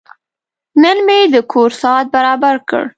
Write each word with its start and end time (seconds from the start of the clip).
نن 0.81 0.97
مې 1.07 1.19
د 1.33 1.35
کور 1.51 1.69
ساعت 1.81 2.05
برابر 2.15 2.55
کړ. 2.69 2.83